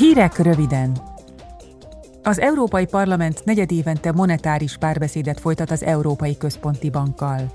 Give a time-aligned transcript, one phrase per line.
[0.00, 0.96] Hírek röviden.
[2.22, 7.54] Az Európai Parlament negyedévente monetáris párbeszédet folytat az Európai Központi Bankkal.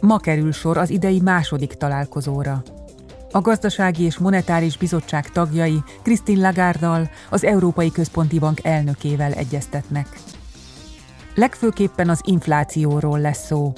[0.00, 2.62] Ma kerül sor az idei második találkozóra.
[3.30, 10.06] A Gazdasági és Monetáris Bizottság tagjai Christine Lagarde-dal, az Európai Központi Bank elnökével egyeztetnek.
[11.34, 13.72] Legfőképpen az inflációról lesz szó.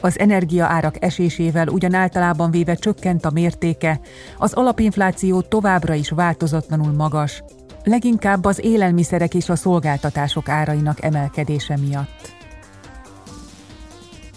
[0.00, 4.00] Az energiaárak esésével ugyan általában véve csökkent a mértéke,
[4.38, 7.42] az alapinfláció továbbra is változatlanul magas,
[7.84, 12.36] leginkább az élelmiszerek és a szolgáltatások árainak emelkedése miatt.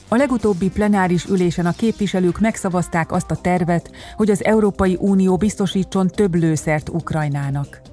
[0.07, 6.07] A legutóbbi plenáris ülésen a képviselők megszavazták azt a tervet, hogy az Európai Unió biztosítson
[6.07, 7.90] több lőszert Ukrajnának.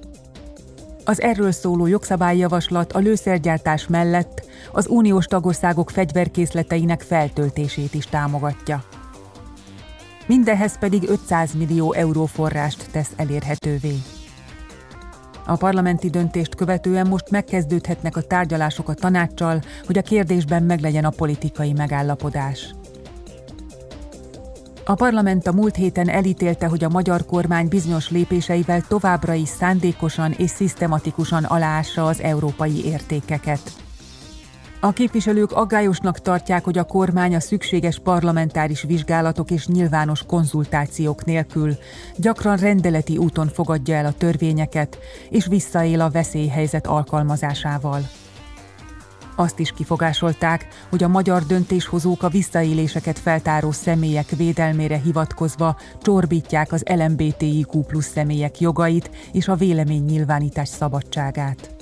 [1.08, 8.84] Az erről szóló jogszabályjavaslat a lőszergyártás mellett az uniós tagországok fegyverkészleteinek feltöltését is támogatja.
[10.26, 13.94] Mindehhez pedig 500 millió euró forrást tesz elérhetővé.
[15.46, 21.10] A parlamenti döntést követően most megkezdődhetnek a tárgyalások a tanácssal, hogy a kérdésben meglegyen a
[21.10, 22.74] politikai megállapodás.
[24.88, 30.34] A parlament a múlt héten elítélte, hogy a magyar kormány bizonyos lépéseivel továbbra is szándékosan
[30.36, 33.60] és szisztematikusan aláássa az európai értékeket.
[34.80, 41.76] A képviselők aggályosnak tartják, hogy a kormány a szükséges parlamentáris vizsgálatok és nyilvános konzultációk nélkül
[42.16, 44.98] gyakran rendeleti úton fogadja el a törvényeket,
[45.30, 48.00] és visszaél a veszélyhelyzet alkalmazásával.
[49.38, 56.82] Azt is kifogásolták, hogy a magyar döntéshozók a visszaéléseket feltáró személyek védelmére hivatkozva csorbítják az
[56.86, 61.74] LMBTIQ plusz személyek jogait és a véleménynyilvánítás szabadságát.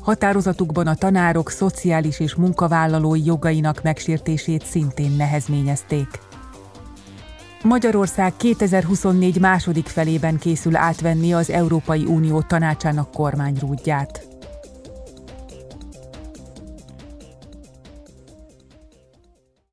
[0.00, 6.08] Határozatukban a tanárok szociális és munkavállalói jogainak megsértését szintén nehezményezték.
[7.62, 14.29] Magyarország 2024 második felében készül átvenni az Európai Unió tanácsának kormányrúdját.